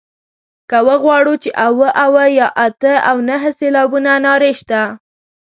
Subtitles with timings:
[0.69, 4.81] که وغواړو چې اووه اووه یا اته او نهه سېلابه نارې شته.